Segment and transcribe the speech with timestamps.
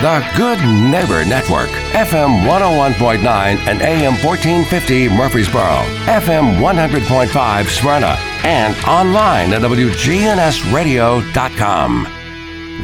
[0.00, 9.54] The Good Neighbor Network, FM 101.9 and AM 1450 Murfreesboro, FM 100.5 Smyrna, and online
[9.54, 12.06] at WGNSradio.com.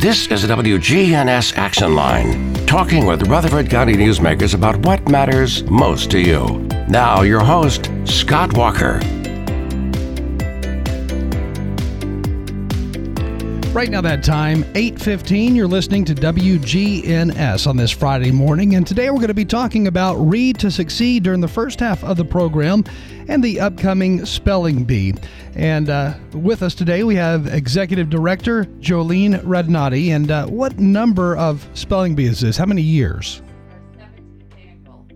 [0.00, 6.10] This is the WGNS Action Line, talking with Rutherford County newsmakers about what matters most
[6.12, 6.66] to you.
[6.88, 9.00] Now, your host, Scott Walker.
[13.72, 19.08] Right now that time, 8:15, you're listening to WGNS on this Friday morning and today
[19.08, 22.24] we're going to be talking about Read to Succeed during the first half of the
[22.24, 22.84] program
[23.28, 25.14] and the upcoming spelling bee.
[25.54, 31.34] And uh, with us today we have Executive Director Jolene Radnoti and uh, what number
[31.38, 32.58] of spelling bee is this?
[32.58, 33.40] How many years?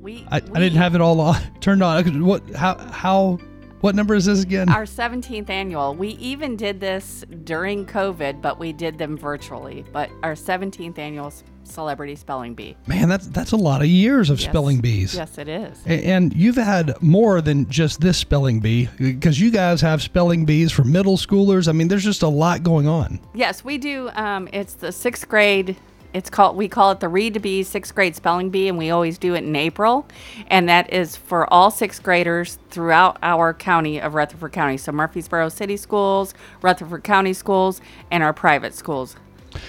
[0.00, 2.24] We, I, I didn't have it all on, turned on.
[2.24, 3.38] What how how
[3.80, 4.68] what number is this again?
[4.68, 5.94] Our 17th annual.
[5.94, 9.84] We even did this during COVID, but we did them virtually.
[9.92, 11.32] But our 17th annual
[11.64, 12.76] Celebrity Spelling Bee.
[12.86, 14.48] Man, that's that's a lot of years of Yes.
[14.48, 15.14] spelling bees.
[15.16, 15.82] Yes, it is.
[15.84, 20.70] And you've had more than just this spelling bee because you guys have spelling bees
[20.70, 21.66] for middle schoolers.
[21.68, 23.18] I mean, there's just a lot going on.
[23.34, 24.10] Yes, we do.
[24.14, 25.76] Um, it's the sixth grade.
[26.16, 26.56] It's called.
[26.56, 29.34] We call it the Read to Be sixth grade spelling bee, and we always do
[29.34, 30.06] it in April,
[30.46, 34.78] and that is for all sixth graders throughout our county of Rutherford County.
[34.78, 39.16] So Murfreesboro City Schools, Rutherford County Schools, and our private schools.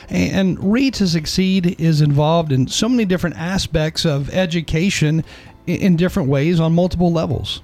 [0.08, 5.26] And Read to Succeed is involved in so many different aspects of education
[5.66, 7.62] in different ways on multiple levels.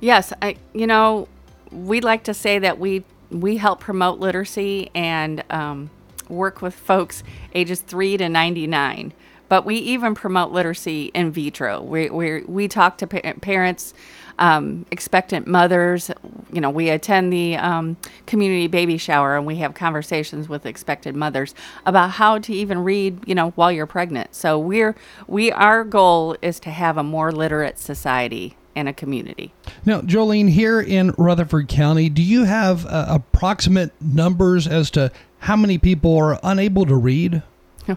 [0.00, 1.28] Yes, I, you know,
[1.70, 5.90] we like to say that we we help promote literacy and um,
[6.30, 7.22] work with folks
[7.54, 9.12] ages three to ninety nine.
[9.48, 11.82] But we even promote literacy in vitro.
[11.82, 13.94] We we we talk to pa- parents,
[14.38, 16.08] um, expectant mothers.
[16.52, 21.16] You know, we attend the um, community baby shower and we have conversations with expected
[21.16, 21.52] mothers
[21.84, 23.26] about how to even read.
[23.26, 24.36] You know, while you're pregnant.
[24.36, 24.94] So we're
[25.26, 29.52] we our goal is to have a more literate society and a community.
[29.84, 35.56] Now, Jolene, here in Rutherford County, do you have uh, approximate numbers as to how
[35.56, 37.42] many people are unable to read?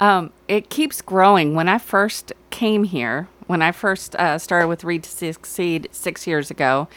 [0.00, 1.54] Um, it keeps growing.
[1.54, 6.26] When I first came here, when I first uh, started with Read to Succeed six
[6.26, 6.88] years ago,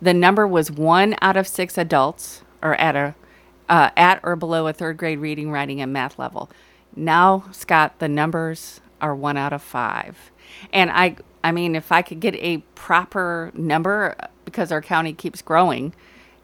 [0.00, 3.14] the number was one out of six adults are at a
[3.68, 6.50] uh, at or below a third grade reading, writing, and math level.
[6.94, 10.30] Now, Scott, the numbers are one out of five.
[10.72, 15.12] And I, I mean, if I could get a proper number, uh, because our county
[15.12, 15.94] keeps growing,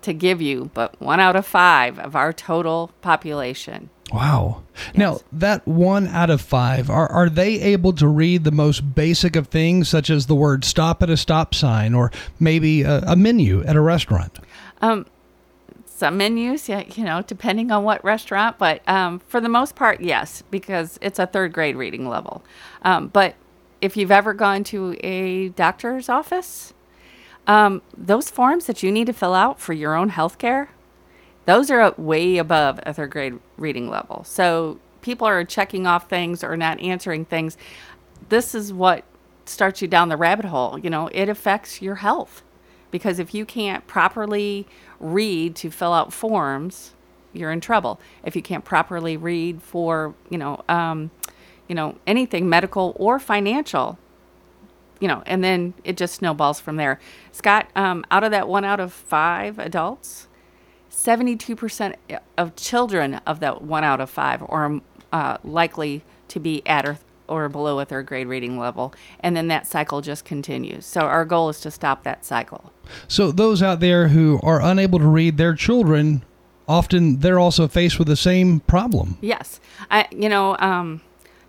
[0.06, 4.62] to give you, but one out of five of our total population Wow.
[4.94, 9.34] Now, that one out of five, are, are they able to read the most basic
[9.34, 13.17] of things, such as the word stop at a stop sign or maybe a, a
[13.17, 14.39] menu at a restaurant?
[15.87, 20.00] some menus, yeah, you know, depending on what restaurant, but um, for the most part,
[20.00, 22.44] yes, because it's a third grade reading level.
[22.83, 23.34] Um, but
[23.81, 26.75] if you've ever gone to a doctor's office,
[27.46, 30.70] um, those forms that you need to fill out for your own health care,
[31.44, 34.24] those are way above a third grade reading level.
[34.24, 37.56] So people are checking off things or not answering things.
[38.28, 39.04] This is what
[39.44, 40.78] starts you down the rabbit hole.
[40.78, 42.42] You know, it affects your health
[42.90, 44.66] because if you can't properly
[44.98, 46.92] read to fill out forms,
[47.32, 48.00] you're in trouble.
[48.24, 51.10] If you can't properly read for, you know, um,
[51.68, 53.98] you know, anything medical or financial,
[55.00, 56.98] you know, and then it just snowballs from there.
[57.32, 60.28] Scott, um, out of that one out of five adults,
[60.90, 61.94] 72%
[62.38, 64.80] of children of that one out of five are
[65.12, 66.98] uh, likely to be at or,
[67.28, 68.94] or below a third grade reading level.
[69.20, 70.86] And then that cycle just continues.
[70.86, 72.72] So our goal is to stop that cycle.
[73.08, 76.24] So, those out there who are unable to read their children,
[76.68, 79.18] often they're also faced with the same problem.
[79.20, 79.60] Yes.
[79.90, 81.00] I, you know, um,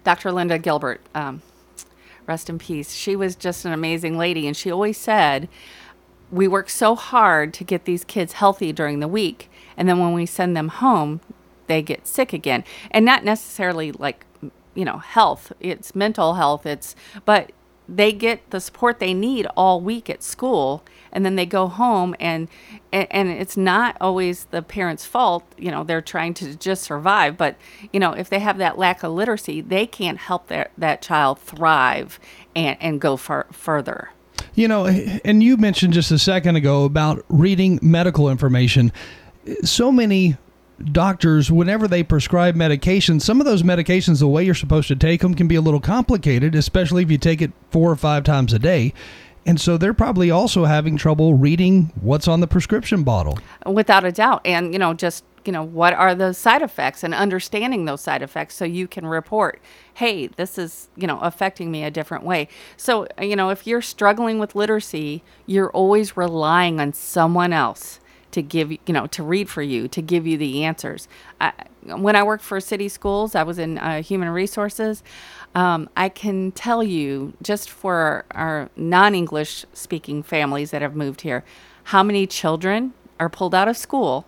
[0.03, 0.31] Dr.
[0.31, 1.41] Linda Gilbert, um,
[2.27, 2.93] rest in peace.
[2.93, 4.47] She was just an amazing lady.
[4.47, 5.47] And she always said,
[6.31, 9.49] we work so hard to get these kids healthy during the week.
[9.77, 11.21] And then when we send them home,
[11.67, 12.63] they get sick again.
[12.91, 14.25] And not necessarily like,
[14.73, 16.65] you know, health, it's mental health.
[16.65, 16.95] It's,
[17.25, 17.51] but
[17.89, 22.15] they get the support they need all week at school and then they go home
[22.19, 22.47] and
[22.91, 27.55] and, it's not always the parents fault you know they're trying to just survive but
[27.93, 31.39] you know if they have that lack of literacy they can't help their, that child
[31.39, 32.19] thrive
[32.55, 34.09] and, and go far, further
[34.55, 38.91] You know, and you mentioned just a second ago about reading medical information.
[39.63, 40.37] So many
[40.83, 45.21] doctors, whenever they prescribe medications, some of those medications, the way you're supposed to take
[45.21, 48.53] them can be a little complicated, especially if you take it four or five times
[48.53, 48.93] a day.
[49.45, 53.39] And so they're probably also having trouble reading what's on the prescription bottle.
[53.65, 54.41] Without a doubt.
[54.43, 58.21] And, you know, just, you know, what are the side effects and understanding those side
[58.21, 59.61] effects so you can report,
[59.93, 62.49] hey, this is, you know, affecting me a different way.
[62.75, 68.01] So, you know, if you're struggling with literacy, you're always relying on someone else
[68.31, 71.07] to give you know to read for you to give you the answers.
[71.39, 71.53] I,
[71.83, 75.03] when i worked for city schools i was in uh, human resources.
[75.55, 81.43] Um, i can tell you just for our non-english speaking families that have moved here
[81.85, 84.25] how many children are pulled out of school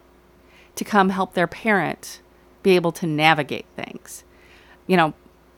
[0.75, 2.22] to come help their parent
[2.63, 4.24] be able to navigate things.
[4.88, 5.13] You know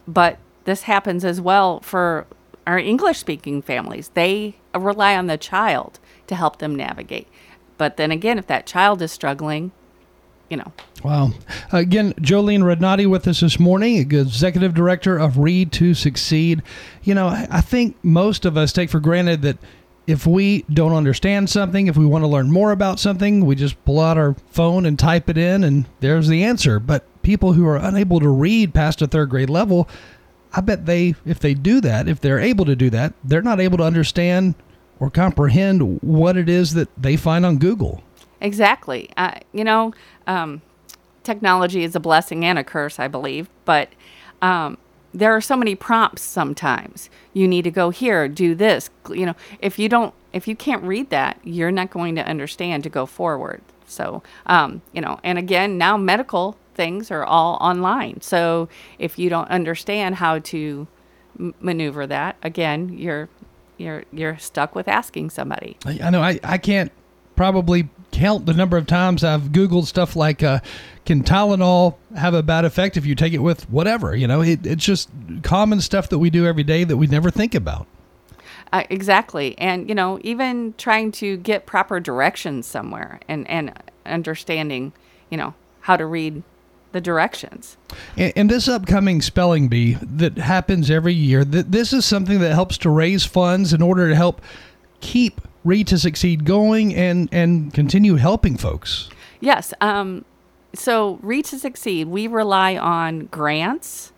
[0.07, 2.25] but this happens as well for
[2.65, 4.09] our english speaking families.
[4.13, 7.27] They rely on the child to help them navigate
[7.81, 9.71] but then again, if that child is struggling,
[10.51, 10.71] you know.
[11.03, 11.31] Wow.
[11.71, 16.61] Again, Jolene Radnoti with us this morning, executive director of Read to Succeed.
[17.01, 19.57] You know, I think most of us take for granted that
[20.05, 23.83] if we don't understand something, if we want to learn more about something, we just
[23.83, 26.79] pull out our phone and type it in, and there's the answer.
[26.79, 29.89] But people who are unable to read past a third grade level,
[30.53, 33.59] I bet they, if they do that, if they're able to do that, they're not
[33.59, 34.53] able to understand
[35.01, 38.03] or comprehend what it is that they find on Google.
[38.39, 39.09] Exactly.
[39.17, 39.93] Uh, you know,
[40.27, 40.61] um,
[41.23, 43.89] technology is a blessing and a curse, I believe, but
[44.43, 44.77] um,
[45.11, 47.09] there are so many prompts sometimes.
[47.33, 48.91] You need to go here, do this.
[49.09, 52.83] You know, if you don't, if you can't read that, you're not going to understand
[52.83, 53.61] to go forward.
[53.87, 58.21] So, um, you know, and again, now medical things are all online.
[58.21, 58.69] So
[58.99, 60.87] if you don't understand how to
[61.59, 63.29] maneuver that, again, you're
[63.81, 65.77] you're you're stuck with asking somebody.
[65.85, 66.91] I know I, I can't
[67.35, 70.59] probably count the number of times I've Googled stuff like, uh,
[71.05, 74.15] can Tylenol have a bad effect if you take it with whatever?
[74.15, 75.09] You know, it, it's just
[75.43, 77.87] common stuff that we do every day that we never think about.
[78.71, 79.57] Uh, exactly.
[79.57, 83.73] And, you know, even trying to get proper directions somewhere and, and
[84.05, 84.93] understanding,
[85.29, 86.43] you know, how to read
[86.91, 87.77] the directions.
[88.17, 92.53] And, and, this upcoming spelling bee that happens every year, that this is something that
[92.53, 94.41] helps to raise funds in order to help
[94.99, 99.09] keep Read to Succeed going and and continue helping folks.
[99.39, 99.73] Yes.
[99.79, 100.25] Um,
[100.73, 104.11] so Read to Succeed, we rely on grants,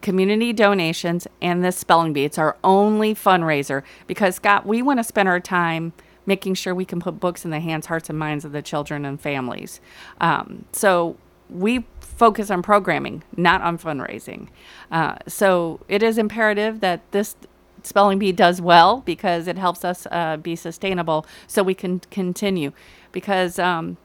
[0.00, 2.24] community donations, and this spelling bee.
[2.24, 5.92] It's our only fundraiser because Scott, we want to spend our time
[6.26, 9.04] making sure we can put books in the hands, hearts, and minds of the children
[9.04, 9.80] and families.
[10.20, 11.16] Um, so
[11.54, 14.48] we focus on programming, not on fundraising.
[14.90, 17.36] Uh, so it is imperative that this
[17.82, 22.72] spelling bee does well because it helps us uh, be sustainable so we can continue
[23.12, 23.96] because um,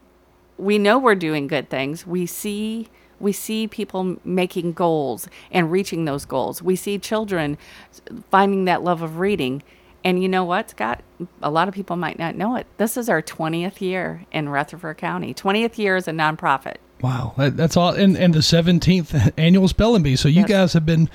[0.58, 2.88] we know we're doing good things we see
[3.18, 7.56] we see people making goals and reaching those goals we see children
[8.30, 9.62] finding that love of reading
[10.04, 11.02] and you know what, Scott?
[11.42, 12.66] A lot of people might not know it.
[12.78, 15.34] This is our 20th year in Rutherford County.
[15.34, 16.76] 20th year as a nonprofit.
[17.02, 17.94] Wow, that, that's all.
[17.94, 20.16] And, and the 17th annual spelling bee.
[20.16, 20.48] So you yes.
[20.48, 21.08] guys have been,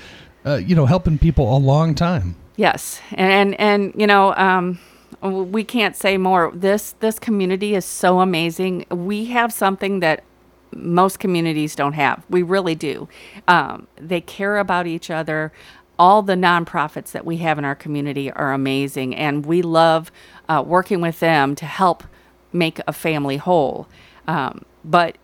[0.45, 2.35] uh, you know, helping people a long time.
[2.57, 4.79] Yes, and and, you know, um,
[5.21, 6.51] we can't say more.
[6.55, 8.85] This this community is so amazing.
[8.89, 10.23] We have something that
[10.71, 12.23] most communities don't have.
[12.29, 13.09] We really do.
[13.47, 15.51] Um, they care about each other
[15.97, 20.11] all the nonprofits that we have in our community are amazing, and we love
[20.49, 22.03] uh, working with them to help
[22.51, 23.87] make a family whole.
[24.27, 25.17] Um, but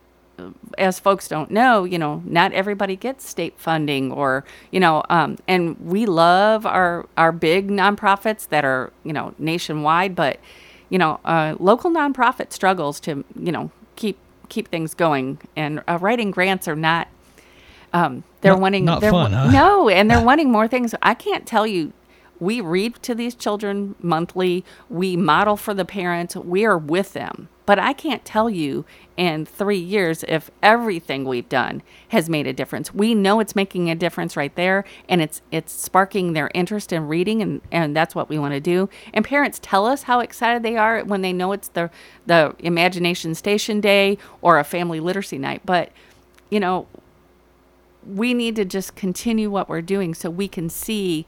[0.77, 5.37] as folks don't know, you know, not everybody gets state funding, or you know, um,
[5.47, 10.39] and we love our our big nonprofits that are you know nationwide, but
[10.89, 14.17] you know, uh, local nonprofit struggles to you know keep
[14.49, 17.07] keep things going, and uh, writing grants are not
[17.93, 19.51] um, they're not, wanting not they're, fun, huh?
[19.51, 20.93] No, and they're wanting more things.
[21.01, 21.93] I can't tell you.
[22.39, 24.65] We read to these children monthly.
[24.89, 26.35] We model for the parents.
[26.35, 27.49] We are with them.
[27.65, 28.85] But I can't tell you
[29.17, 32.93] in three years if everything we've done has made a difference.
[32.93, 37.07] We know it's making a difference right there, and it's it's sparking their interest in
[37.07, 38.89] reading, and, and that's what we want to do.
[39.13, 41.89] And parents tell us how excited they are when they know it's the
[42.25, 45.61] the Imagination Station Day or a family literacy night.
[45.65, 45.91] But
[46.49, 46.87] you know,
[48.05, 51.25] we need to just continue what we're doing so we can see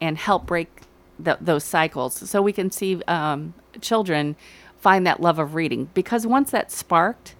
[0.00, 0.82] and help break
[1.18, 4.36] the, those cycles so we can see um, children
[4.80, 7.34] find that love of reading because once that's sparked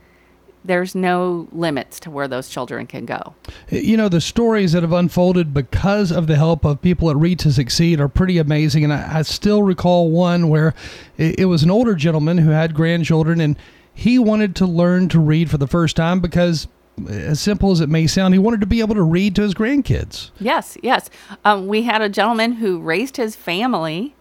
[0.65, 3.35] there's no limits to where those children can go.
[3.71, 7.39] You know, the stories that have unfolded because of the help of people at Read
[7.41, 8.85] to Succeed are pretty amazing.
[8.85, 10.75] And I, I still recall one where
[11.17, 13.57] it, it, was an older gentleman who had grandchildren and
[13.95, 16.69] he wanted to learn to read for the first time because
[17.09, 19.55] as simple as it may sound, he wanted to be able to read to his
[19.55, 20.31] grandkids.
[20.39, 21.09] Yes, yes.
[21.45, 24.15] Um, we had a gentleman who raised his family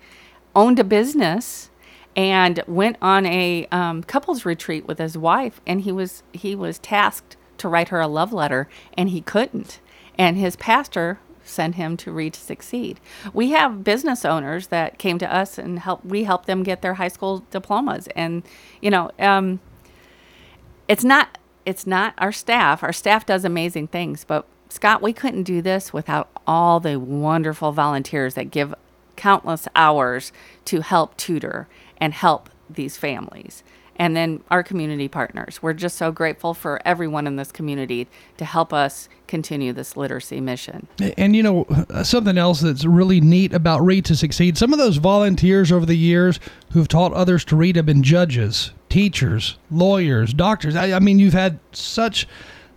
[0.56, 1.70] owned a business
[2.18, 6.80] and went on a um, couples retreat with his wife, and he was he was
[6.80, 9.80] tasked to write her a love letter, and he couldn't.
[10.18, 13.00] And his pastor sent him to read to succeed.
[13.34, 16.04] We have business owners that came to us and help.
[16.04, 18.44] We help them get their high school diplomas, and
[18.82, 19.60] you know, um,
[20.88, 22.82] it's not it's not our staff.
[22.82, 27.72] Our staff does amazing things, but Scott, we couldn't do this without all the wonderful
[27.72, 28.74] volunteers that give
[29.16, 30.32] countless hours
[30.66, 33.64] to help tutor and help these families
[33.98, 35.62] and then our community partners.
[35.62, 40.40] We're just so grateful for everyone in this community to help us continue this literacy
[40.40, 40.88] mission.
[41.18, 44.80] And you know, uh, something else that's really neat about Read to Succeed, some of
[44.80, 46.40] those volunteers over the years
[46.72, 50.76] who've taught others to read have been judges, teachers, lawyers, doctors.
[50.76, 52.28] I, I mean, you've had such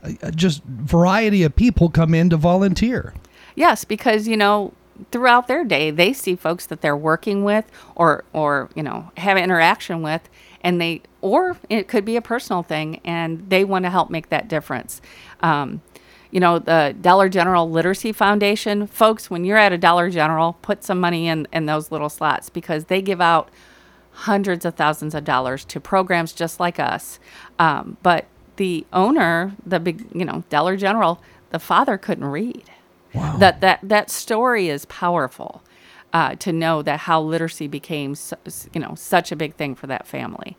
[0.02, 3.14] a, just variety of people come in to volunteer.
[3.56, 4.72] Yes, because you know,
[5.10, 7.64] throughout their day they see folks that they're working with
[7.94, 10.28] or or you know have interaction with
[10.62, 14.28] and they or it could be a personal thing and they want to help make
[14.28, 15.00] that difference.
[15.40, 15.82] Um,
[16.30, 20.84] you know the dollar general literacy foundation folks when you're at a dollar general put
[20.84, 23.50] some money in in those little slots because they give out
[24.12, 27.18] hundreds of thousands of dollars to programs just like us.
[27.58, 28.26] Um, but
[28.56, 32.70] the owner the big you know dollar general the father couldn't read
[33.14, 33.36] wow.
[33.38, 35.62] that that that story is powerful
[36.12, 38.14] uh, to know that how literacy became,
[38.72, 40.56] you know, such a big thing for that family.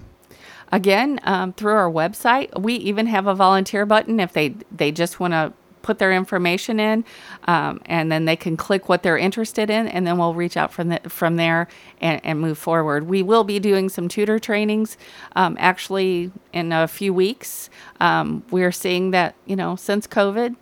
[0.70, 5.20] Again, um, through our website, we even have a volunteer button if they they just
[5.20, 7.04] want to put their information in,
[7.44, 10.72] um, and then they can click what they're interested in, and then we'll reach out
[10.72, 11.68] from the, from there
[12.00, 13.08] and, and move forward.
[13.08, 14.96] We will be doing some tutor trainings,
[15.36, 17.70] um, actually in a few weeks.
[18.00, 20.56] Um, we're seeing that you know since COVID,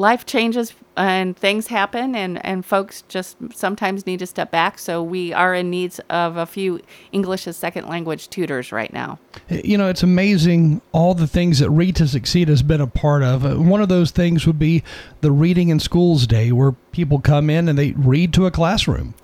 [0.00, 4.78] life changes and things happen and, and folks just sometimes need to step back.
[4.78, 6.80] So we are in needs of a few
[7.12, 9.18] english as second language tutors right now.
[9.48, 13.22] You know it's amazing all the things that read to succeed has been a part
[13.22, 13.44] of.
[13.44, 14.82] Uh, one of those things would be
[15.20, 19.14] the reading in schools day where people come in and they read to a classroom.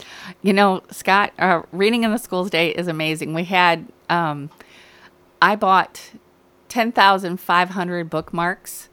[0.42, 3.33] You know scott uh, reading in the schools day is amazing.
[3.33, 4.50] We had um,
[5.40, 6.12] i bought
[6.68, 8.88] 10500 bookmarks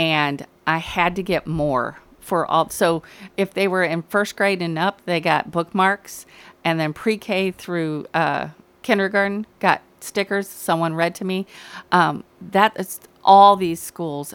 [0.00, 2.70] and I had to get more for all.
[2.70, 3.02] So
[3.36, 6.24] if they were in first grade and up, they got bookmarks,
[6.64, 8.48] and then pre-K through uh,
[8.80, 10.48] kindergarten got stickers.
[10.48, 11.46] Someone read to me.
[11.92, 14.32] Um, that is all these schools.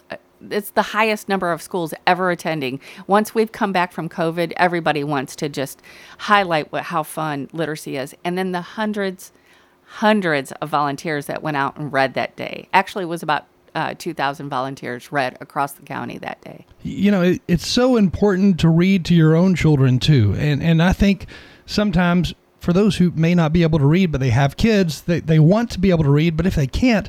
[0.48, 2.78] It's the highest number of schools ever attending.
[3.08, 5.82] Once we've come back from COVID, everybody wants to just
[6.18, 9.32] highlight what how fun literacy is, and then the hundreds,
[9.84, 12.68] hundreds of volunteers that went out and read that day.
[12.72, 13.46] Actually, was about
[13.76, 16.64] uh, 2,000 volunteers read across the county that day.
[16.82, 20.82] You know, it, it's so important to read to your own children too, and and
[20.82, 21.26] I think
[21.66, 25.20] sometimes for those who may not be able to read but they have kids, they
[25.20, 27.08] they want to be able to read, but if they can't.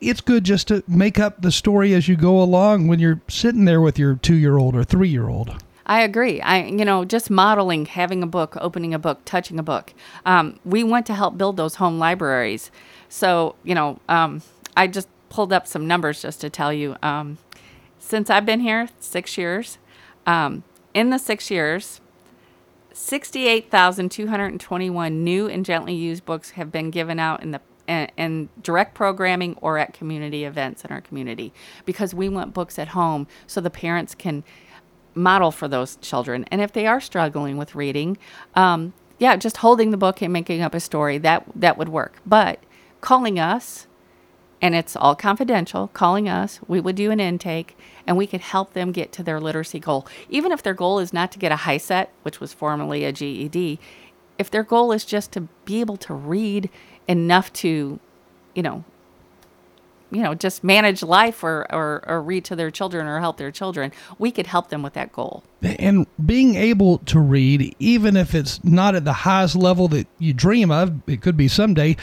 [0.00, 3.64] It's good just to make up the story as you go along when you're sitting
[3.64, 5.64] there with your two year old or three year old.
[5.86, 6.42] I agree.
[6.42, 9.94] I, you know, just modeling, having a book, opening a book, touching a book.
[10.26, 12.70] Um, we want to help build those home libraries.
[13.08, 14.42] So, you know, um,
[14.76, 16.94] I just pulled up some numbers just to tell you.
[17.02, 17.38] Um,
[17.98, 19.78] since I've been here, six years,
[20.26, 20.62] um,
[20.94, 22.00] in the six years,
[22.92, 29.56] 68,221 new and gently used books have been given out in the in, direct programming
[29.60, 31.52] or at community events in our community
[31.84, 34.44] because we want books at home so the parents can
[35.16, 36.44] model for those children.
[36.52, 38.18] And if they are struggling with reading,
[38.54, 42.20] um, yeah, just holding the book and making up a story that that would work.
[42.24, 42.60] But
[43.00, 43.88] calling us,
[44.64, 45.88] and it's all confidential.
[45.88, 49.38] Calling us, we would do an intake, and we could help them get to their
[49.38, 50.06] literacy goal.
[50.30, 53.78] Even if their goal is not to get a HiSET, which was formerly a GED,
[54.38, 56.70] if their goal is just to be able to read
[57.06, 58.00] enough to,
[58.54, 58.84] you know,
[60.10, 63.50] you know, just manage life or, or, or read to their children or help their
[63.50, 65.44] children, we could help them with that goal.
[65.60, 70.32] And being able to read, even if it's not at the highest level that you
[70.32, 71.98] dream of, it could be someday,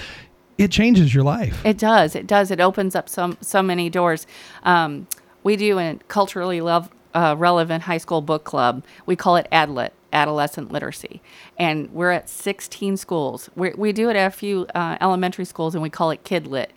[0.62, 1.66] it changes your life.
[1.66, 2.16] It does.
[2.16, 2.52] It does.
[2.52, 4.28] It opens up some so many doors.
[4.64, 5.08] Um,
[5.44, 8.84] we do a culturally love, uh, relevant high school book club.
[9.06, 11.22] We call it adolescent literacy.
[11.58, 13.50] And we're at 16 schools.
[13.56, 16.68] we we do it at a few uh, elementary schools and we call it KidLit.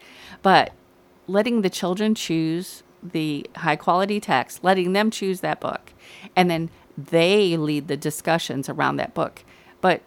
[0.43, 0.73] But
[1.27, 5.93] letting the children choose the high quality text, letting them choose that book,
[6.35, 9.45] and then they lead the discussions around that book.
[9.83, 10.01] But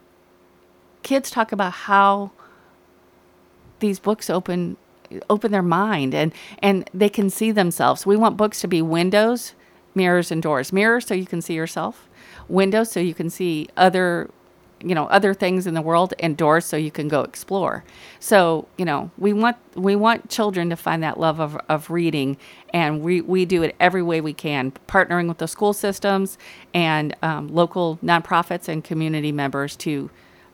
[1.04, 2.32] kids talk about how
[3.80, 4.78] these books open
[5.30, 8.06] open their mind and and they can see themselves.
[8.06, 9.54] We want books to be windows,
[9.96, 10.74] mirrors and doors.
[10.74, 12.08] Mirrors so you can see yourself.
[12.48, 14.30] Windows so you can see other
[14.84, 17.84] you know other things in the world and doors so you can go explore
[18.20, 22.38] so you know we want we want children to find that love of, of reading
[22.74, 26.38] and we, we do it every way we can partnering with the school systems
[26.74, 30.10] and um, local nonprofits and community members to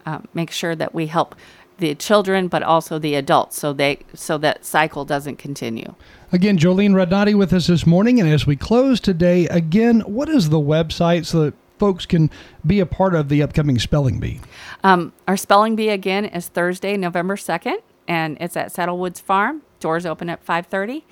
[0.06, 1.36] uh, make sure that we help
[1.80, 5.96] the children but also the adults so they so that cycle doesn't continue
[6.32, 10.50] again jolene radnoti with us this morning and as we close today again what is
[10.50, 11.54] the website so that
[11.84, 12.30] folks can
[12.66, 14.40] be a part of the upcoming spelling bee?
[14.86, 19.64] Um, our spelling bee again is Thursday, November second, and it's at Saddlewoods Farm.
[19.82, 21.06] Doors open at five thirty.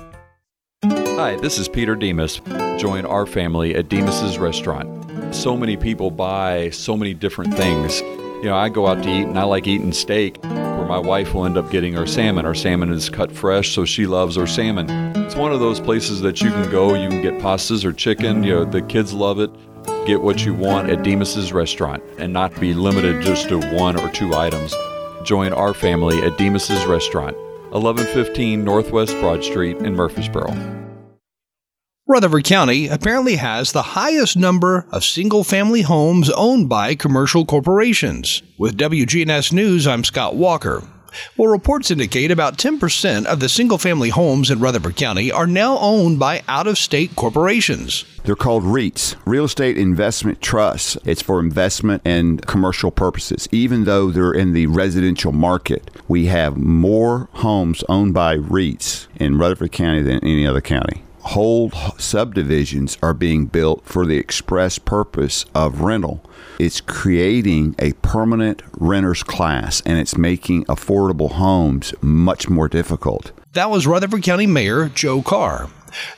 [0.85, 2.41] Hi, this is Peter Demos.
[2.79, 5.35] Join our family at Demos's Restaurant.
[5.35, 8.01] So many people buy so many different things.
[8.01, 11.33] You know, I go out to eat and I like eating steak, where my wife
[11.33, 12.45] will end up getting our salmon.
[12.45, 14.91] Our salmon is cut fresh, so she loves our salmon.
[15.17, 18.43] It's one of those places that you can go, you can get pastas or chicken,
[18.43, 19.51] you know, the kids love it.
[20.07, 24.11] Get what you want at Demos's Restaurant and not be limited just to one or
[24.11, 24.75] two items.
[25.23, 27.37] Join our family at Demos's Restaurant,
[27.71, 30.82] 1115 Northwest Broad Street in Murfreesboro.
[32.09, 38.43] Rutherford County apparently has the highest number of single family homes owned by commercial corporations.
[38.59, 40.83] With WGNS News, I'm Scott Walker.
[41.37, 45.79] Well, reports indicate about 10% of the single family homes in Rutherford County are now
[45.79, 48.05] owned by out of state corporations.
[48.25, 50.99] They're called REITs, Real Estate Investment Trusts.
[51.05, 53.49] It's for investment and commercial purposes.
[53.53, 59.39] Even though they're in the residential market, we have more homes owned by REITs in
[59.39, 65.45] Rutherford County than any other county whole subdivisions are being built for the express purpose
[65.55, 66.25] of rental.
[66.59, 73.33] It's creating a permanent renters class and it's making affordable homes much more difficult.
[73.53, 75.69] That was Rutherford County Mayor Joe Carr.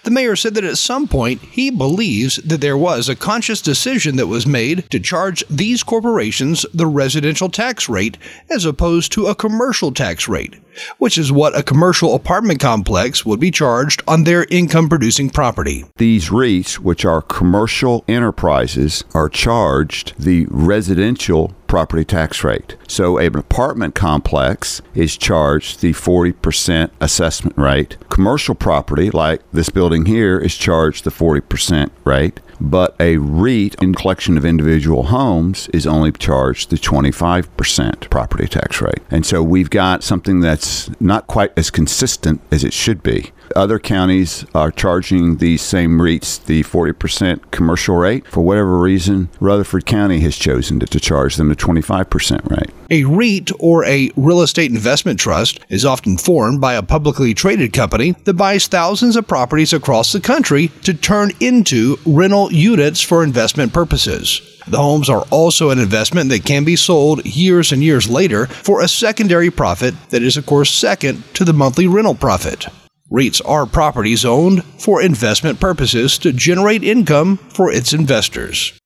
[0.03, 4.17] The mayor said that at some point he believes that there was a conscious decision
[4.17, 8.17] that was made to charge these corporations the residential tax rate
[8.51, 10.57] as opposed to a commercial tax rate,
[10.99, 15.85] which is what a commercial apartment complex would be charged on their income producing property.
[15.97, 22.77] These REITs, which are commercial enterprises, are charged the residential property tax rate.
[22.87, 27.97] So an apartment complex is charged the 40% assessment rate.
[28.11, 32.39] Commercial property, like this building here, is charged the 40% rate.
[32.61, 38.81] But a REIT in collection of individual homes is only charged the 25% property tax
[38.81, 39.01] rate.
[39.11, 43.33] And so we've got something that's not quite as consistent as it should be.
[43.55, 48.27] Other counties are charging these same REITs the 40% commercial rate.
[48.27, 52.71] For whatever reason, Rutherford County has chosen to, to charge them the 25% rate.
[52.91, 57.73] A REIT, or a real estate investment trust, is often formed by a publicly traded
[57.73, 63.25] company that buys thousands of properties across the country to turn into rental units for
[63.25, 64.41] investment purposes.
[64.67, 68.81] The homes are also an investment that can be sold years and years later for
[68.81, 72.67] a secondary profit that is, of course, second to the monthly rental profit.
[73.15, 78.77] REITs are properties owned for investment purposes to generate income for its investors.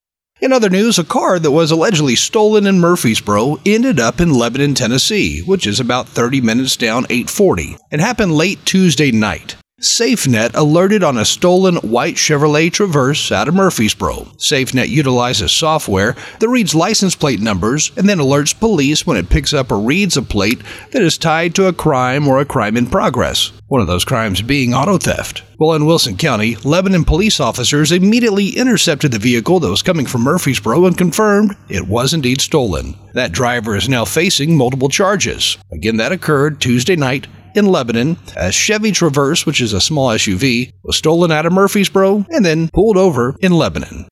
[0.43, 4.75] In other news, a car that was allegedly stolen in Murfreesboro ended up in Lebanon,
[4.75, 7.79] Tennessee, which is about 30 minutes down 840.
[7.91, 9.57] It happened late Tuesday night.
[9.81, 14.27] SafeNet alerted on a stolen white Chevrolet Traverse out of Murfreesboro.
[14.37, 19.55] SafeNet utilizes software that reads license plate numbers and then alerts police when it picks
[19.55, 20.61] up or reads a plate
[20.91, 23.53] that is tied to a crime or a crime in progress.
[23.69, 25.45] One of those crimes being auto theft.
[25.61, 30.23] Well, in Wilson County, Lebanon police officers immediately intercepted the vehicle that was coming from
[30.23, 32.97] Murfreesboro and confirmed it was indeed stolen.
[33.15, 35.57] That driver is now facing multiple charges.
[35.71, 38.17] Again, that occurred Tuesday night in Lebanon.
[38.37, 42.71] A Chevy Traverse, which is a small SUV, was stolen out of Murfreesboro and then
[42.73, 44.09] pulled over in Lebanon.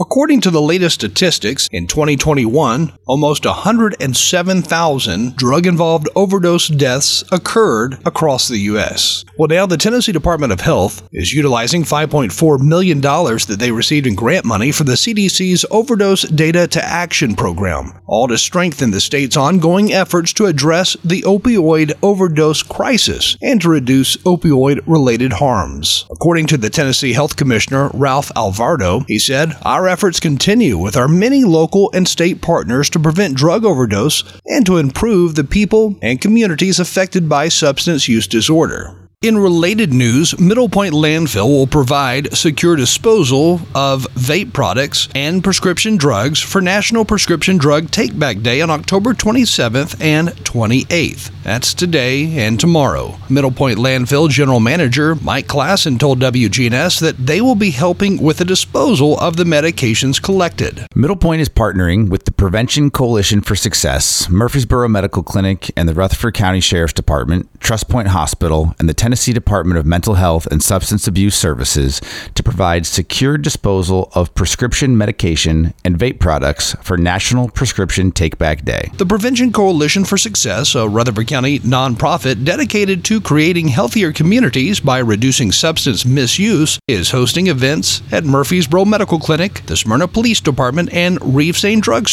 [0.00, 8.48] According to the latest statistics, in 2021, almost 107,000 drug involved overdose deaths occurred across
[8.48, 9.24] the U.S.
[9.38, 14.16] Well, now the Tennessee Department of Health is utilizing $5.4 million that they received in
[14.16, 19.36] grant money for the CDC's Overdose Data to Action program, all to strengthen the state's
[19.36, 26.04] ongoing efforts to address the opioid overdose crisis and to reduce opioid related harms.
[26.10, 31.08] According to the Tennessee Health Commissioner, Ralph Alvarado, he said, Our efforts continue with our
[31.08, 36.20] many local and state partners to prevent drug overdose and to improve the people and
[36.20, 39.03] communities affected by substance use disorder.
[39.24, 45.96] In related news, Middle Point Landfill will provide secure disposal of vape products and prescription
[45.96, 51.30] drugs for National Prescription Drug Takeback Day on October 27th and 28th.
[51.42, 53.16] That's today and tomorrow.
[53.30, 58.36] Middle Point Landfill General Manager Mike Klassen told WGNS that they will be helping with
[58.36, 60.86] the disposal of the medications collected.
[60.94, 65.94] Middle Point is partnering with the Prevention Coalition for Success, Murfreesboro Medical Clinic, and the
[65.94, 70.62] Rutherford County Sheriff's Department, Trust Point Hospital, and the Tennessee Department of Mental Health and
[70.62, 72.00] Substance Abuse Services
[72.34, 78.64] to provide secure disposal of prescription medication and vape products for National Prescription Take Back
[78.64, 78.90] Day.
[78.96, 84.98] The Prevention Coalition for Success, a Rutherford County nonprofit dedicated to creating healthier communities by
[84.98, 91.18] reducing substance misuse, is hosting events at Murfreesboro Medical Clinic, the Smyrna Police Department, and
[91.22, 92.04] Reeves-Sain Drug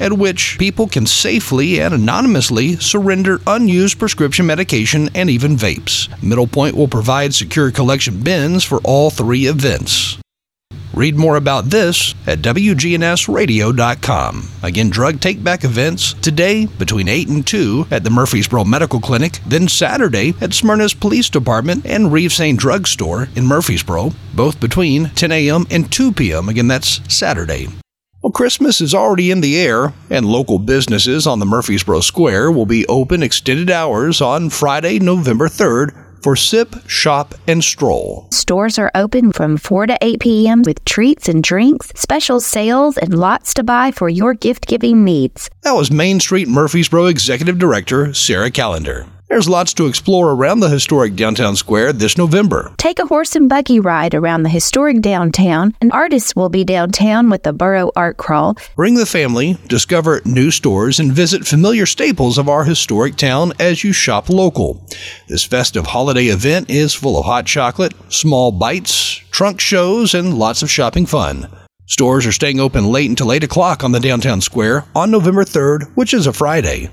[0.00, 6.08] at which people can safely and anonymously surrender unused prescription medication and even vapes.
[6.22, 10.18] Middle Point will provide secure collection bins for all three events.
[10.98, 14.48] Read more about this at WGNSradio.com.
[14.64, 19.38] Again, drug take back events today between 8 and 2 at the Murfreesboro Medical Clinic,
[19.46, 25.30] then Saturday at Smyrna's Police Department and Reeves-Sain Drug Store in Murfreesboro, both between 10
[25.30, 25.68] a.m.
[25.70, 26.48] and 2 p.m.
[26.48, 27.68] Again, that's Saturday.
[28.20, 32.66] Well, Christmas is already in the air, and local businesses on the Murfreesboro Square will
[32.66, 38.28] be open extended hours on Friday, November 3rd for Sip, Shop, and Stroll.
[38.30, 40.62] Stores are open from 4 to 8 p.m.
[40.62, 45.50] with treats and drinks, special sales, and lots to buy for your gift giving needs.
[45.62, 49.06] That was Main Street Murfreesboro Executive Director Sarah Callender.
[49.28, 52.72] There's lots to explore around the historic downtown square this November.
[52.78, 55.74] Take a horse and buggy ride around the historic downtown.
[55.82, 58.56] An artist will be downtown with the Boro Art Crawl.
[58.74, 63.84] Bring the family, discover new stores, and visit familiar staples of our historic town as
[63.84, 64.82] you shop local.
[65.28, 70.62] This festive holiday event is full of hot chocolate, small bites, trunk shows, and lots
[70.62, 71.48] of shopping fun.
[71.84, 75.90] Stores are staying open late until 8 o'clock on the downtown square on November 3rd,
[75.96, 76.88] which is a Friday.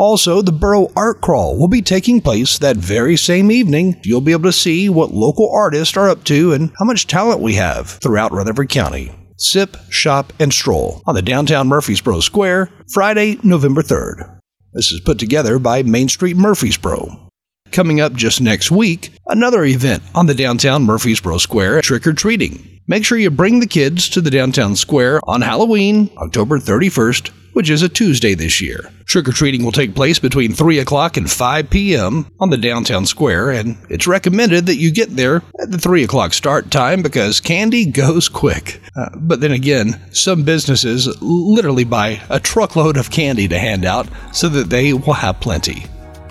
[0.00, 4.00] Also, the Boro Art Crawl will be taking place that very same evening.
[4.02, 7.42] You'll be able to see what local artists are up to and how much talent
[7.42, 9.12] we have throughout Rutherford County.
[9.36, 14.40] Sip, Shop, and Stroll on the downtown Murfreesboro Square, Friday, November 3rd.
[14.72, 17.29] This is put together by Main Street Murfreesboro.
[17.72, 22.80] Coming up just next week, another event on the downtown Murfreesboro Square, trick or treating.
[22.88, 27.70] Make sure you bring the kids to the downtown square on Halloween, October 31st, which
[27.70, 28.90] is a Tuesday this year.
[29.04, 32.26] Trick or treating will take place between 3 o'clock and 5 p.m.
[32.40, 36.32] on the downtown square, and it's recommended that you get there at the 3 o'clock
[36.32, 38.80] start time because candy goes quick.
[38.96, 44.08] Uh, but then again, some businesses literally buy a truckload of candy to hand out
[44.32, 45.86] so that they will have plenty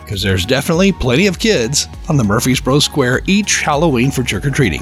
[0.10, 4.50] because there's definitely plenty of kids on the Murfreesboro Square each Halloween for trick or
[4.50, 4.82] treating.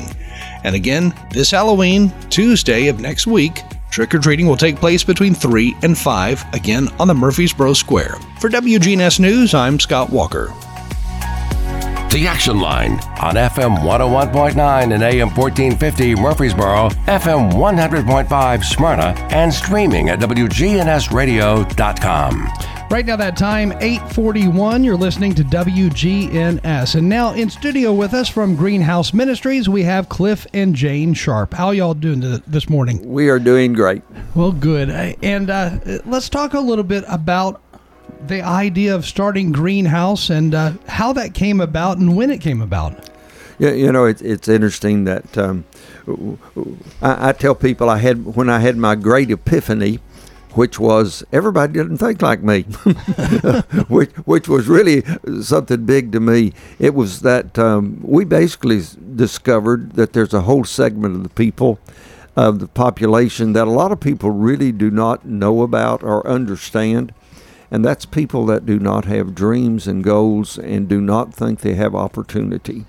[0.64, 3.60] And again, this Halloween, Tuesday of next week,
[3.92, 8.16] trick or treating will take place between 3 and 5, again on the Murfreesboro Square.
[8.40, 10.54] For WGNS News, I'm Scott Walker.
[12.10, 20.08] The Action Line on FM 101.9 and AM 1450 Murfreesboro, FM 100.5 Smyrna, and streaming
[20.08, 22.77] at WGNSradio.com.
[22.90, 26.96] Right now, that time, 841, you're listening to WGNS.
[26.96, 31.54] And now in studio with us from Greenhouse Ministries, we have Cliff and Jane Sharp.
[31.54, 33.06] How y'all doing this morning?
[33.12, 34.04] We are doing great.
[34.36, 34.90] Well, good.
[34.90, 37.62] And uh, let's talk a little bit about
[38.26, 42.62] the idea of starting Greenhouse and uh, how that came about and when it came
[42.62, 43.10] about.
[43.60, 45.66] Yeah, you know, it's it's interesting that um,
[47.02, 50.00] I, I tell people I had when I had my great epiphany
[50.58, 52.64] which was everybody didn't think like me,
[53.88, 55.04] which which was really
[55.42, 56.52] something big to me.
[56.80, 58.82] It was that um, we basically
[59.16, 61.80] discovered that there's a whole segment of the people
[62.36, 67.14] of the population that a lot of people really do not know about or understand.
[67.70, 71.74] And that's people that do not have dreams and goals and do not think they
[71.76, 72.86] have opportunity.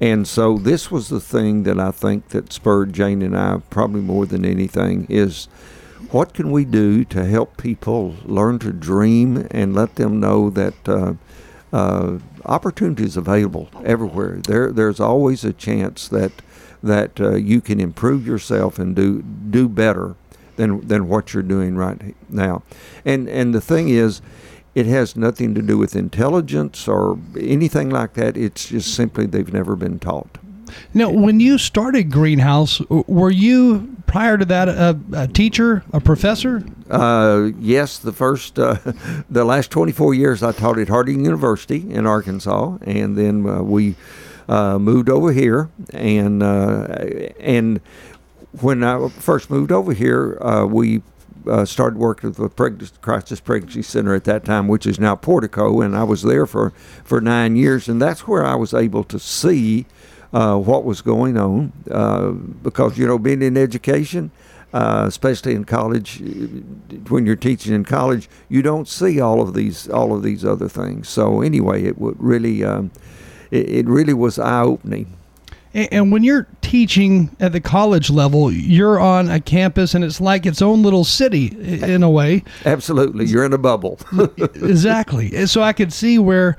[0.00, 4.02] And so this was the thing that I think that spurred Jane and I probably
[4.02, 5.48] more than anything is
[6.16, 10.88] what can we do to help people learn to dream and let them know that
[10.88, 11.12] uh,
[11.74, 14.38] uh, opportunities available everywhere?
[14.38, 16.32] There, there's always a chance that
[16.82, 20.16] that uh, you can improve yourself and do do better
[20.56, 22.62] than than what you're doing right now.
[23.04, 24.22] And and the thing is,
[24.74, 28.38] it has nothing to do with intelligence or anything like that.
[28.38, 30.38] It's just simply they've never been taught.
[30.94, 36.64] Now, when you started Greenhouse, were you prior to that a, a teacher, a professor?
[36.90, 38.78] Uh, yes, the first, uh,
[39.30, 43.96] the last 24 years I taught at Harding University in Arkansas, and then uh, we
[44.48, 46.86] uh, moved over here, and uh,
[47.40, 47.80] and
[48.60, 51.02] when I first moved over here, uh, we
[51.48, 55.16] uh, started working with the Pregnancy, Crisis Pregnancy Center at that time, which is now
[55.16, 56.70] Portico, and I was there for,
[57.04, 59.86] for nine years, and that's where I was able to see
[60.36, 62.30] uh, what was going on uh,
[62.62, 64.30] because you know being in education
[64.74, 66.20] uh, especially in college
[67.08, 70.68] when you're teaching in college you don't see all of these all of these other
[70.68, 72.90] things so anyway it would really um,
[73.50, 75.10] it, it, really was eye-opening
[75.72, 80.46] and when you're teaching at the college level, you're on a campus and it's like
[80.46, 82.44] its own little city in a way.
[82.64, 83.26] Absolutely.
[83.26, 83.98] You're in a bubble.
[84.38, 85.44] exactly.
[85.44, 86.56] So I could see where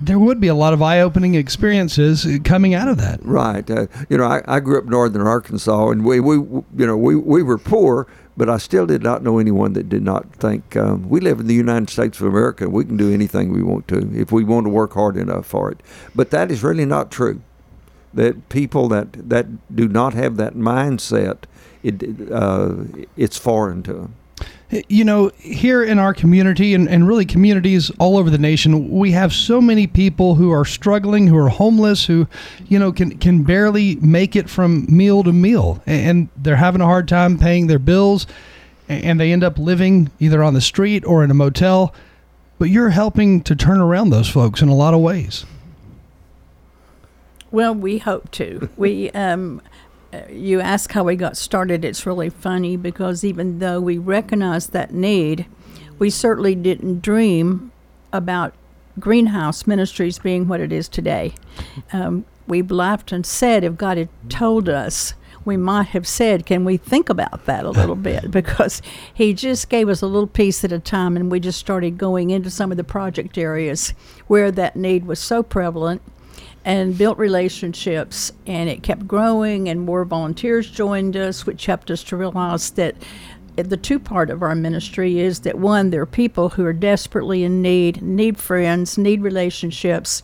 [0.00, 3.24] there would be a lot of eye-opening experiences coming out of that.
[3.24, 3.68] Right.
[3.70, 7.14] Uh, you know, I, I, grew up northern Arkansas, and we, we you know we,
[7.14, 11.08] we were poor, but I still did not know anyone that did not think um,
[11.08, 12.68] we live in the United States of America.
[12.68, 15.70] We can do anything we want to if we want to work hard enough for
[15.70, 15.80] it.
[16.14, 17.40] But that is really not true.
[18.12, 21.44] That people that that do not have that mindset,
[21.82, 22.74] it uh,
[23.16, 24.14] it's foreign to them.
[24.88, 29.12] You know, here in our community and, and really communities all over the nation, we
[29.12, 32.26] have so many people who are struggling, who are homeless, who,
[32.66, 35.82] you know, can, can barely make it from meal to meal.
[35.86, 38.26] And they're having a hard time paying their bills
[38.88, 41.94] and they end up living either on the street or in a motel.
[42.58, 45.44] But you're helping to turn around those folks in a lot of ways.
[47.50, 48.68] Well, we hope to.
[48.76, 49.62] we um,
[50.30, 54.92] you ask how we got started, it's really funny because even though we recognized that
[54.92, 55.46] need,
[55.98, 57.72] we certainly didn't dream
[58.12, 58.54] about
[58.98, 61.34] greenhouse ministries being what it is today.
[61.92, 66.64] Um, we laughed and said, if God had told us, we might have said, Can
[66.64, 68.30] we think about that a little bit?
[68.30, 68.80] Because
[69.12, 72.30] He just gave us a little piece at a time, and we just started going
[72.30, 73.90] into some of the project areas
[74.26, 76.02] where that need was so prevalent
[76.64, 82.02] and built relationships and it kept growing and more volunteers joined us which helped us
[82.02, 82.94] to realize that
[83.56, 87.44] the two part of our ministry is that one there are people who are desperately
[87.44, 90.22] in need need friends need relationships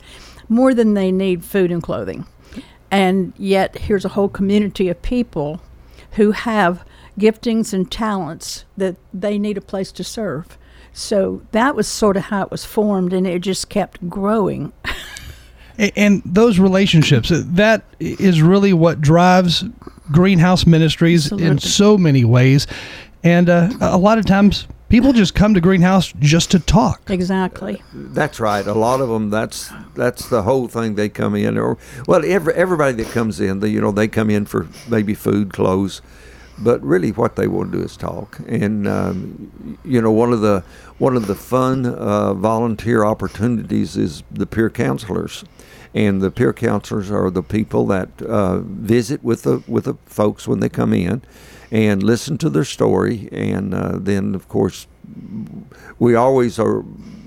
[0.50, 2.26] more than they need food and clothing.
[2.90, 5.62] And yet here's a whole community of people
[6.12, 6.84] who have
[7.18, 10.58] giftings and talents that they need a place to serve.
[10.92, 14.72] So that was sort of how it was formed and it just kept growing
[15.96, 19.64] and those relationships that is really what drives
[20.12, 21.48] greenhouse ministries Absolutely.
[21.48, 22.66] in so many ways
[23.22, 27.08] and uh, a lot of times people just come to Greenhouse just to talk.
[27.08, 27.82] Exactly.
[27.94, 28.66] That's right.
[28.66, 29.30] A lot of them.
[29.30, 30.96] That's that's the whole thing.
[30.96, 34.28] They come in, or well, every, everybody that comes in, they, you know, they come
[34.28, 36.02] in for maybe food, clothes,
[36.58, 38.38] but really what they want to do is talk.
[38.46, 40.62] And um, you know, one of the
[40.98, 45.44] one of the fun uh, volunteer opportunities is the peer counselors.
[45.92, 50.46] And the peer counselors are the people that uh, visit with the with the folks
[50.46, 51.22] when they come in,
[51.72, 53.28] and listen to their story.
[53.32, 54.86] And uh, then, of course,
[55.98, 56.84] we always are,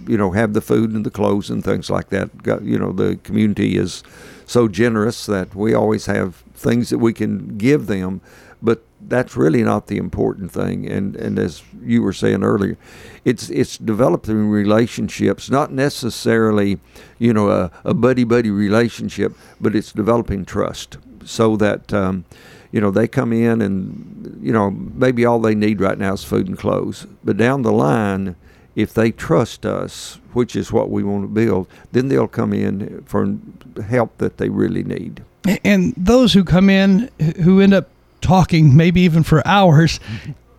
[0.07, 2.29] you know, have the food and the clothes and things like that.
[2.63, 4.01] You know, the community is
[4.45, 8.21] so generous that we always have things that we can give them.
[8.61, 10.87] But that's really not the important thing.
[10.89, 12.77] And and as you were saying earlier,
[13.25, 16.79] it's it's developing relationships, not necessarily,
[17.19, 21.93] you know, a, a buddy buddy relationship, but it's developing trust so that.
[21.93, 22.25] Um,
[22.71, 26.23] you know, they come in and, you know, maybe all they need right now is
[26.23, 27.05] food and clothes.
[27.23, 28.35] But down the line,
[28.75, 33.03] if they trust us, which is what we want to build, then they'll come in
[33.05, 33.37] for
[33.83, 35.23] help that they really need.
[35.63, 37.11] And those who come in
[37.43, 37.89] who end up
[38.23, 39.99] talking, maybe even for hours,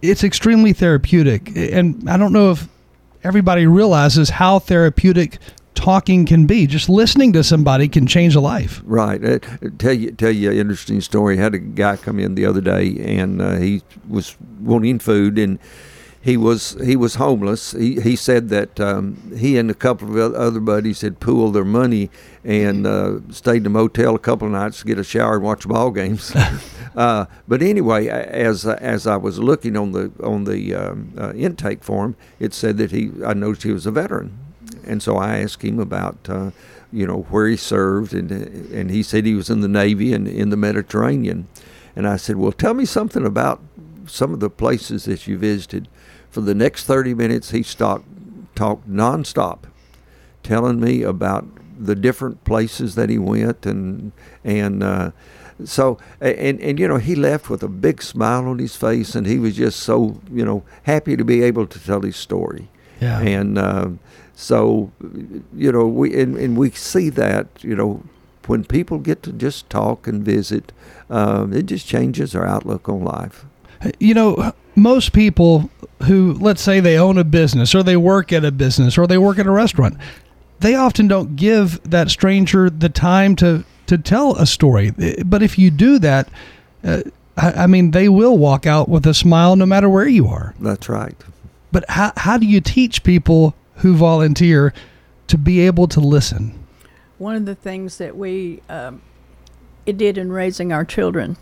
[0.02, 1.50] it's extremely therapeutic.
[1.56, 2.68] And I don't know if
[3.24, 5.38] everybody realizes how therapeutic
[5.74, 6.66] talking can be.
[6.66, 8.80] Just listening to somebody can change a life.
[8.84, 9.22] Right.
[9.24, 9.38] Uh,
[9.78, 11.38] tell you tell you an interesting story.
[11.38, 15.38] I had a guy come in the other day, and uh, he was wanting food,
[15.38, 15.58] and
[16.24, 17.72] he was he was homeless.
[17.72, 21.66] He he said that um, he and a couple of other buddies had pooled their
[21.66, 22.08] money
[22.42, 25.44] and uh, stayed in a motel a couple of nights to get a shower and
[25.44, 26.34] watch ball games.
[26.96, 31.84] uh, but anyway, as as I was looking on the on the um, uh, intake
[31.84, 34.38] form, it said that he I noticed he was a veteran,
[34.86, 36.16] and so I asked him about.
[36.28, 36.50] Uh,
[36.92, 40.28] you know where he served, and and he said he was in the Navy and
[40.28, 41.48] in the Mediterranean,
[41.96, 43.60] and I said, well, tell me something about
[44.06, 45.88] some of the places that you visited.
[46.34, 48.06] For the next 30 minutes, he stopped,
[48.56, 49.60] talked nonstop,
[50.42, 51.46] telling me about
[51.78, 54.10] the different places that he went, and
[54.42, 55.12] and uh,
[55.64, 59.28] so and and you know he left with a big smile on his face, and
[59.28, 62.66] he was just so you know happy to be able to tell his story.
[63.00, 63.20] Yeah.
[63.20, 63.90] And uh,
[64.34, 64.90] so
[65.54, 68.02] you know we and, and we see that you know
[68.48, 70.72] when people get to just talk and visit,
[71.08, 73.46] um, it just changes our outlook on life.
[73.98, 75.70] You know, most people
[76.04, 79.18] who, let's say, they own a business or they work at a business or they
[79.18, 79.96] work at a restaurant,
[80.60, 84.92] they often don't give that stranger the time to to tell a story.
[85.24, 86.28] But if you do that,
[86.82, 87.02] uh,
[87.36, 90.54] I, I mean, they will walk out with a smile no matter where you are.
[90.58, 91.16] That's right.
[91.70, 94.72] But how how do you teach people who volunteer
[95.26, 96.58] to be able to listen?
[97.18, 99.02] One of the things that we um,
[99.86, 101.36] it did in raising our children,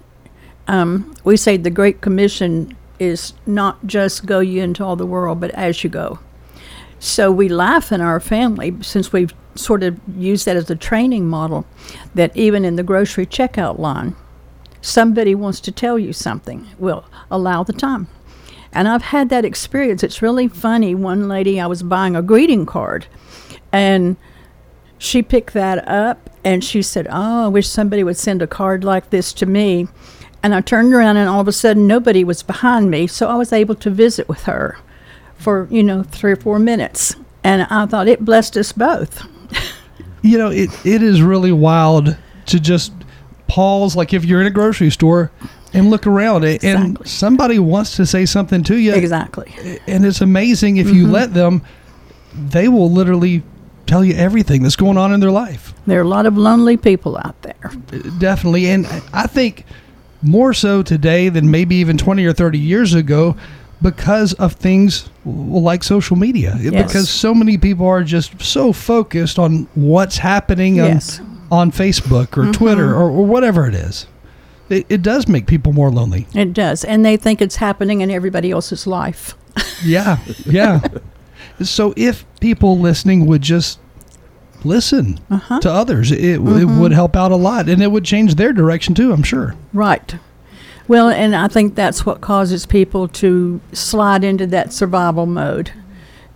[0.69, 5.41] um, we say the Great Commission is not just go ye into all the world,
[5.41, 6.19] but as you go.
[6.99, 11.29] So we laugh in our family since we've sort of used that as a training
[11.29, 11.67] model
[12.15, 14.15] that even in the grocery checkout line,
[14.81, 16.67] somebody wants to tell you something.
[16.79, 18.07] Well, allow the time.
[18.73, 20.03] And I've had that experience.
[20.03, 20.95] It's really funny.
[20.95, 23.07] One lady, I was buying a greeting card,
[23.71, 24.17] and
[24.97, 28.85] she picked that up and she said, Oh, I wish somebody would send a card
[28.85, 29.89] like this to me.
[30.43, 33.07] And I turned around, and all of a sudden, nobody was behind me.
[33.07, 34.79] So I was able to visit with her
[35.37, 37.15] for, you know, three or four minutes.
[37.45, 39.25] And I thought it blessed us both.
[40.23, 42.93] you know, it, it is really wild to just
[43.47, 45.31] pause, like if you're in a grocery store
[45.75, 48.95] and look around it and somebody wants to say something to you.
[48.95, 49.53] Exactly.
[49.87, 51.11] And it's amazing if you Mhm.
[51.13, 51.63] let them,
[52.35, 53.43] they will literally
[53.87, 55.75] tell you everything that's going on in their life.
[55.87, 57.73] There are a lot of lonely people out there.
[58.19, 58.67] Definitely.
[58.71, 59.65] And I think
[60.23, 63.37] more so today than maybe even 20 or 30 years ago
[63.81, 66.57] because of things like social media.
[66.61, 66.87] Yes.
[66.87, 71.19] Because so many people are just so focused on what's happening Yes.
[71.21, 72.53] on, on Facebook or Mhm.
[72.53, 74.07] Twitter or, or whatever it is.
[74.69, 76.27] It, it does make people more lonely.
[76.35, 76.85] It does.
[76.85, 79.37] And they think it's happening in everybody else's life.
[79.85, 80.19] Yeah.
[80.47, 80.81] Yeah.
[81.63, 83.79] so if people listening would just
[84.65, 85.61] listen Uh-huh.
[85.61, 86.79] to others, it, it Mhm.
[86.81, 89.55] would help out a lot and it would change their direction too, I'm sure.
[89.73, 90.15] Right.
[90.89, 95.71] Well, and I think that's what causes people to slide into that survival mode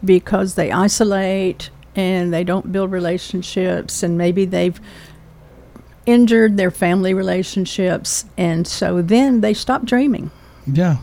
[0.04, 4.78] because they isolate and they don't build relationships and maybe they've
[6.04, 10.30] injured their family relationships and so then they stop dreaming.
[10.70, 10.96] Yeah.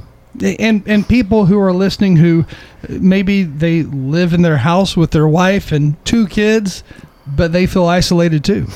[0.60, 2.46] And and people who are listening who
[2.90, 6.84] uh, maybe they live in their house with their wife and two kids,
[7.28, 8.68] but they feel isolated too.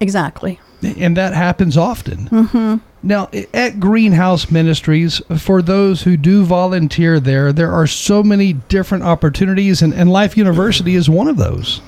[0.00, 0.60] Exactly.
[0.82, 2.28] And that happens often.
[2.30, 2.80] Mhm.
[3.02, 9.04] Now, at Greenhouse Ministries, for those who do volunteer there, there are so many different
[9.04, 11.80] opportunities, and, and Life University is one of those.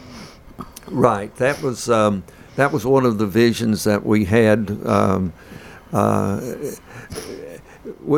[0.90, 1.34] Right.
[1.36, 2.22] That was um,
[2.56, 4.78] that was one of the visions that we had.
[4.86, 5.32] Um,
[5.92, 6.40] uh,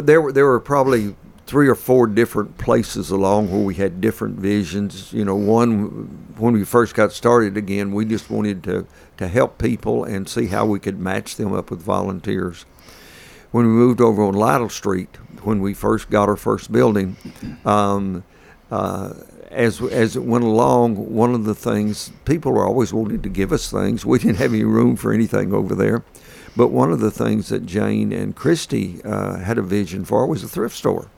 [0.02, 1.14] there were there were probably
[1.50, 5.12] three or four different places along where we had different visions.
[5.12, 6.06] You know, one
[6.38, 8.86] when we first got started again, we just wanted to
[9.16, 12.66] to help people and see how we could match them up with volunteers.
[13.50, 15.08] When we moved over on Lytle Street,
[15.42, 17.16] when we first got our first building,
[17.64, 18.22] um,
[18.70, 19.14] uh,
[19.50, 23.50] as as it went along, one of the things people were always wanting to give
[23.50, 24.06] us things.
[24.06, 26.04] We didn't have any room for anything over there,
[26.56, 30.44] but one of the things that Jane and Christy uh, had a vision for was
[30.44, 31.08] a thrift store.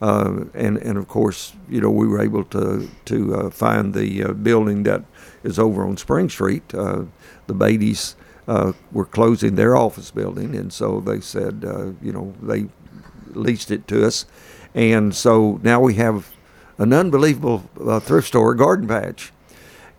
[0.00, 4.24] Uh, and and of course, you know, we were able to to uh, find the
[4.24, 5.04] uh, building that
[5.44, 6.74] is over on Spring Street.
[6.74, 7.04] Uh,
[7.46, 8.14] the Beatties
[8.48, 11.62] uh, were closing their office building, and so they said,
[12.02, 12.68] you know, they
[13.34, 14.26] leased it to us,
[14.74, 16.32] and so now we have
[16.78, 19.32] an unbelievable uh, thrift store, garden patch.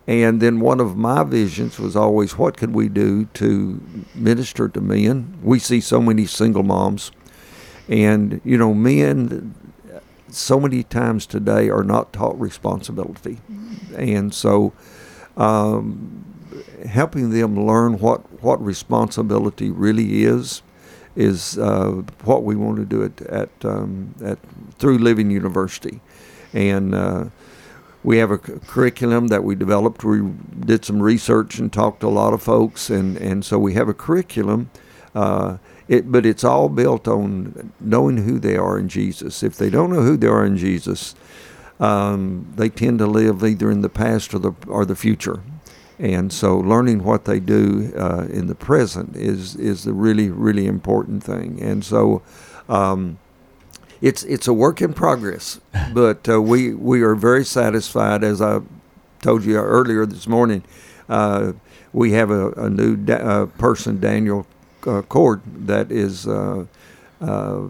[0.08, 3.80] And then one of my visions was always, what could we do to
[4.16, 5.38] minister to men?
[5.44, 7.12] We see so many single moms,
[7.88, 9.54] and you know, men
[10.32, 13.40] so many times today are not taught responsibility,
[13.96, 14.74] and so
[15.38, 16.26] um,
[16.88, 20.62] helping them learn what what responsibility really is
[21.16, 24.40] is uh, what we want to do at at, um, at
[24.78, 26.02] through Living University
[26.54, 27.26] and uh,
[28.04, 30.04] we have a curriculum that we developed.
[30.04, 30.22] We
[30.60, 33.88] did some research and talked to a lot of folks, and, and so we have
[33.88, 34.72] a curriculum.
[35.14, 35.58] Uh,
[35.92, 39.44] it, but it's all built on knowing who they are in Jesus.
[39.44, 41.16] If they don't know who they are in Jesus,
[41.82, 45.42] um, they tend to live either in the past or the or the future.
[46.00, 50.66] And so, learning what they do uh, in the present is is the really really
[50.66, 51.62] important thing.
[51.62, 52.24] And so.
[52.70, 53.20] Um,
[54.02, 55.60] it's it's a work in progress,
[55.94, 58.24] but uh, we we are very satisfied.
[58.24, 58.62] As I
[59.22, 60.64] told you earlier this morning,
[61.08, 61.54] uh,
[61.94, 64.48] we have a, a new da- uh, person, Daniel
[64.88, 66.66] uh, Cord, that is uh,
[67.20, 67.68] uh,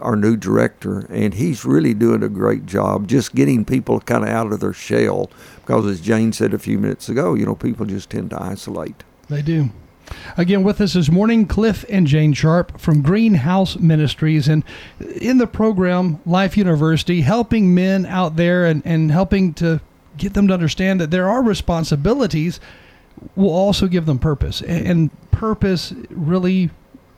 [0.00, 4.30] our new director, and he's really doing a great job, just getting people kind of
[4.30, 5.30] out of their shell.
[5.64, 9.04] Because as Jane said a few minutes ago, you know, people just tend to isolate.
[9.28, 9.70] They do.
[10.36, 14.46] Again, with us this morning, Cliff and Jane Sharp from Greenhouse Ministries.
[14.48, 14.62] And
[15.20, 19.80] in the program, Life University, helping men out there and, and helping to
[20.16, 22.60] get them to understand that there are responsibilities
[23.34, 24.60] will also give them purpose.
[24.60, 26.70] And, and purpose really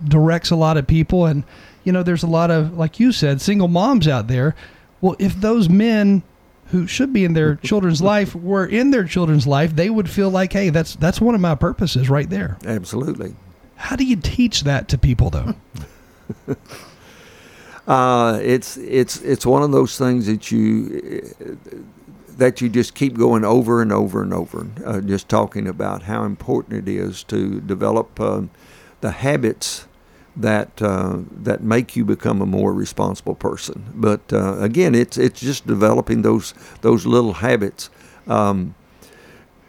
[0.07, 1.27] directs a lot of people.
[1.27, 1.45] And,
[1.85, 4.55] you know, there's a lot of, like you said, single moms out there.
[5.01, 6.23] Well, if those men
[6.67, 10.31] who should be in their children's life were in their children's life, they would feel
[10.31, 12.59] like, hey, that's that's one of my purposes right there.
[12.65, 13.35] Absolutely.
[13.77, 15.55] How do you teach that to people though?
[17.87, 21.23] uh, it's it's it's one of those things that you
[22.39, 26.25] that you just keep going over and over and over, uh, just talking about how
[26.25, 28.43] important it is to develop uh,
[29.01, 29.87] the habits
[30.37, 33.93] that uh, that make you become a more responsible person.
[33.95, 37.91] But uh, again, it's it's just developing those those little habits.
[38.29, 38.77] Um,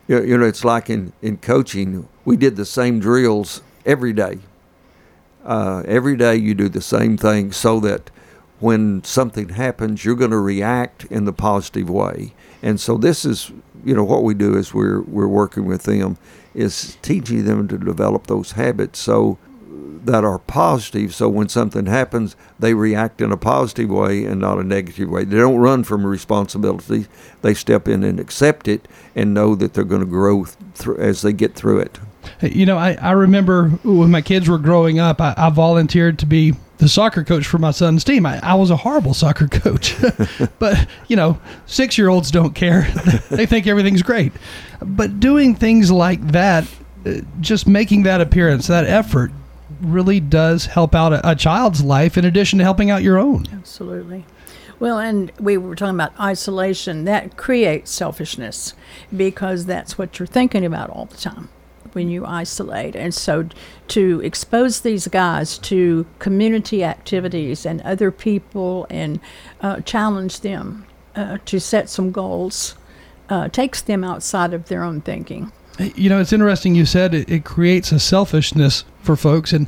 [0.08, 4.40] you, you know, it's like in, in coaching, we did the same drills every day.
[5.44, 8.12] Uh, every day you do the same thing so that
[8.60, 12.34] when something happens, you're going to react in the positive way.
[12.62, 13.52] And so this is,
[13.86, 16.18] you know, what we do is we're we're working with them
[16.54, 19.38] is teaching them to develop those habits so
[20.04, 21.14] that are positive.
[21.14, 25.24] So when something happens, they react in a positive way and not a negative way.
[25.26, 27.08] They don't run from responsibility.
[27.42, 30.46] They step in and accept it and know that they're going to grow
[30.78, 32.00] th- as they get through it.
[32.42, 36.26] You know, I, I remember when my kids were growing up, I, I volunteered to
[36.26, 38.26] be the soccer coach for my son's team.
[38.26, 39.96] I, I was a horrible soccer coach.
[40.60, 42.82] but, you know, six year olds don't care.
[43.30, 44.34] they think everything's great.
[44.82, 46.66] But doing things like that,
[47.06, 49.32] uh, just making that appearance, that effort,
[49.82, 53.46] really does help out a, a child's life in addition to helping out your own.
[53.54, 54.26] Absolutely.
[54.80, 57.04] Well, and we were talking about isolation.
[57.04, 58.74] That creates selfishness
[59.16, 61.50] because that's what you're thinking about all the time
[61.94, 62.96] when you isolate.
[62.96, 63.50] And so
[63.90, 69.20] to expose these guys to community activities and other people and
[69.62, 70.86] uh, challenge them
[71.16, 72.76] uh, to set some goals
[73.30, 75.52] uh, takes them outside of their own thinking.
[75.96, 79.68] You know, it's interesting you said it, it creates a selfishness for folks, and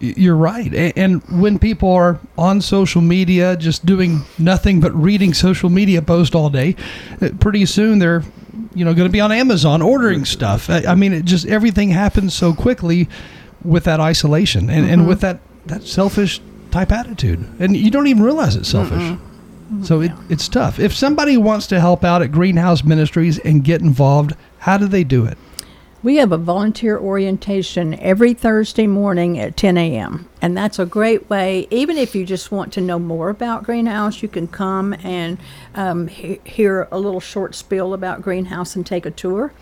[0.00, 0.72] you're right.
[0.96, 6.34] And when people are on social media, just doing nothing but reading social media posts
[6.34, 6.74] all day,
[7.22, 8.24] uh, pretty soon they're,
[8.74, 10.68] you know, going to be on Amazon ordering stuff.
[10.68, 13.08] I mean, it just everything happens so quickly
[13.62, 14.92] with that isolation and, mm-hmm.
[14.92, 19.16] and with that that selfish type attitude, and you don't even realize it's selfish.
[19.82, 20.78] So it, it's tough.
[20.78, 25.04] If somebody wants to help out at Greenhouse Ministries and get involved, how do they
[25.04, 25.38] do it?
[26.04, 30.28] We have a volunteer orientation every Thursday morning at 10 a.m.
[30.42, 34.22] And that's a great way, even if you just want to know more about Greenhouse,
[34.22, 35.38] you can come and
[35.74, 39.54] um, he- hear a little short spiel about Greenhouse and take a tour.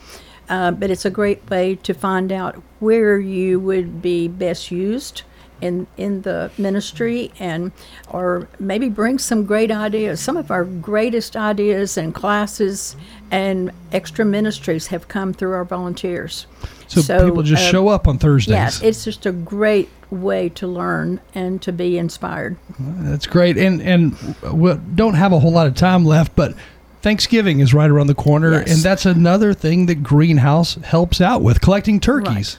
[0.49, 5.23] Uh, but it's a great way to find out where you would be best used
[5.63, 7.73] in in the ministry and
[8.11, 12.97] or maybe bring some great ideas some of our greatest ideas and classes
[13.31, 16.47] and extra ministries have come through our volunteers
[16.89, 18.53] So, people just uh, show up on Thursdays.
[18.53, 23.57] yes it's just a great way to learn and to be inspired That's great.
[23.57, 24.15] And and
[24.53, 26.55] we don't have a whole lot of time left, but
[27.01, 28.71] Thanksgiving is right around the corner, Yes.
[28.73, 32.59] and that's another thing that Greenhouse helps out with collecting turkeys.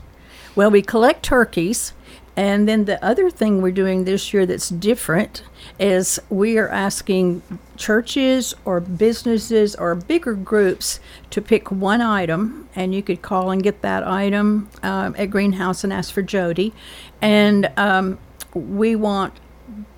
[0.56, 1.93] Well, we collect turkeys.
[2.36, 5.43] And then the other thing we're doing this year that's different
[5.79, 7.43] is we are asking
[7.77, 13.61] churches or businesses or bigger groups to pick one item, and you could call and
[13.61, 16.73] get that item um, at Greenhouse and ask for Jody.
[17.21, 18.17] And um,
[18.53, 19.34] we want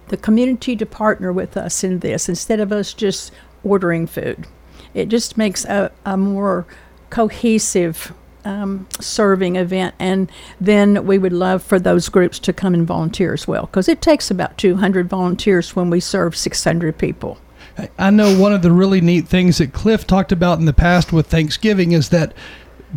[0.09, 3.31] the community to partner with us in this instead of us just
[3.63, 4.45] ordering food.
[4.93, 6.65] It just makes a, a more
[7.09, 8.13] cohesive
[8.45, 9.95] um, serving event.
[9.99, 10.31] And
[10.61, 14.01] then we would love for those groups to come and volunteer as well because it
[14.01, 17.39] takes about 200 volunteers when we serve 600 people.
[17.77, 20.73] I- I know one of the really neat things that Cliff talked about in the
[20.73, 22.33] past with Thanksgiving is that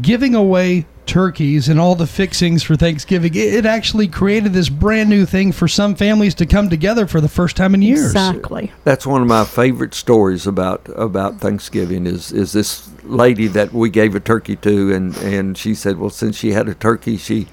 [0.01, 5.09] giving away turkeys and all the fixings for Thanksgiving, it, it actually created this brand
[5.09, 8.05] new thing for some families to come together for the first time in years.
[8.05, 8.71] Exactly.
[8.85, 13.89] That's one of my favorite stories about about Thanksgiving is is this lady that we
[13.89, 17.47] gave a turkey to and and she said well since she had a turkey she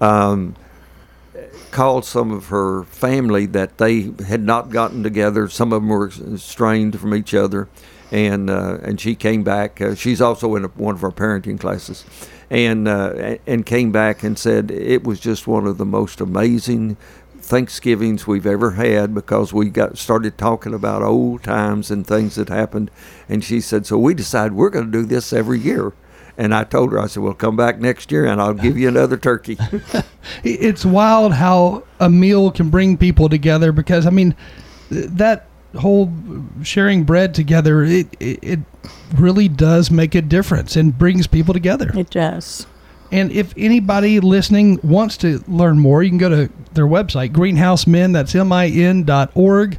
[0.00, 0.56] um,
[1.70, 6.10] called some of her family that they had not gotten together some of them were
[6.36, 7.68] strained from each other
[8.10, 11.58] and uh, and she came back uh, she's also in a, one of our parenting
[11.58, 12.04] classes
[12.50, 16.96] and uh, and came back and said it was just one of the most amazing
[17.46, 22.48] Thanksgivings we've ever had because we got started talking about old times and things that
[22.48, 22.90] happened.
[23.28, 25.92] And she said, So we decided we're going to do this every year.
[26.36, 28.88] And I told her, I said, Well, come back next year and I'll give you
[28.88, 29.58] another turkey.
[30.42, 34.34] It's wild how a meal can bring people together because I mean
[34.90, 35.46] that
[35.76, 36.12] whole
[36.62, 38.60] sharing bread together it, it it
[39.14, 41.90] really does make a difference and brings people together.
[41.94, 42.66] It does.
[43.12, 48.12] And if anybody listening wants to learn more, you can go to their website, greenhousemin,
[48.12, 49.78] that's M-I-N dot org,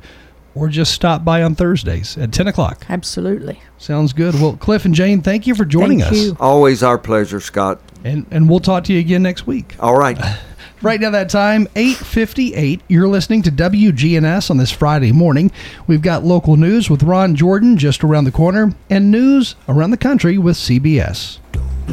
[0.55, 2.85] or just stop by on Thursdays at 10 o'clock.
[2.89, 3.61] Absolutely.
[3.77, 4.33] Sounds good.
[4.35, 6.17] Well, Cliff and Jane, thank you for joining Thank us.
[6.19, 6.37] you.
[6.39, 7.81] Always our pleasure, Scott.
[8.03, 9.75] And, and we'll talk to you again next week.
[9.79, 10.17] All right.
[10.83, 12.81] Right now, that time, 8.58.
[12.87, 15.51] You're listening to WGNS on this Friday morning.
[15.87, 19.97] We've got local news with Ron Jordan just around the corner and news around the
[19.97, 21.39] country with CBS.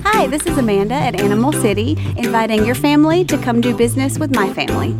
[0.03, 4.35] Hi, this is Amanda at Animal City, inviting your family to come do business with
[4.35, 4.93] my family.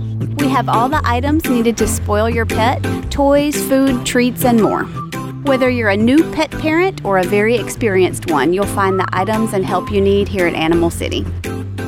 [0.43, 4.85] We have all the items needed to spoil your pet toys, food, treats, and more.
[5.45, 9.53] Whether you're a new pet parent or a very experienced one, you'll find the items
[9.53, 11.27] and help you need here at Animal City.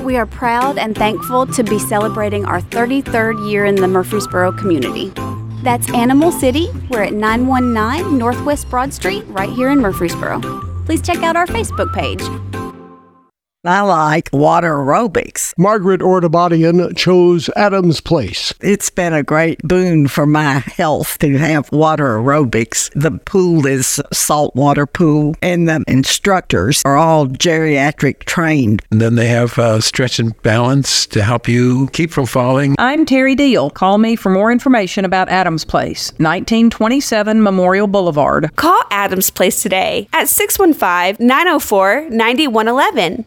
[0.06, 5.12] We are proud and thankful to be celebrating our 33rd year in the Murfreesboro community.
[5.64, 6.68] That's Animal City.
[6.88, 10.40] We're at 919 Northwest Broad Street, right here in Murfreesboro.
[10.84, 12.22] Please check out our Facebook page.
[13.68, 15.52] I like water aerobics.
[15.58, 18.54] Margaret Ordabadian chose Adams Place.
[18.60, 22.90] It's been a great boon for my health to have water aerobics.
[22.94, 28.82] The pool is a saltwater pool, and the instructors are all geriatric trained.
[28.90, 32.76] And then they have uh, stretch and balance to help you keep from falling.
[32.78, 33.70] I'm Terry Deal.
[33.70, 38.54] Call me for more information about Adams Place, 1927 Memorial Boulevard.
[38.56, 43.26] Call Adams Place today at 615 904 9111.